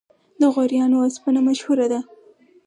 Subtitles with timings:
[0.39, 1.99] د غوریان وسپنه مشهوره ده